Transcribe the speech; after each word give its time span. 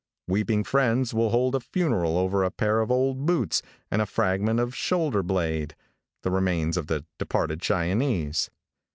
Weeping 0.27 0.63
friends 0.63 1.13
will 1.13 1.29
hold 1.29 1.53
a 1.53 1.59
funeral 1.59 2.17
over 2.17 2.43
a 2.43 2.49
pair 2.49 2.79
of 2.81 2.89
old 2.89 3.23
boots 3.27 3.61
and 3.91 4.01
a 4.01 4.07
fragment 4.07 4.59
of 4.59 4.73
shoulder 4.75 5.21
blade 5.21 5.75
the 6.23 6.31
remains 6.31 6.75
of 6.75 6.87
the 6.87 7.05
departed 7.19 7.61
Cheyennese. 7.61 8.49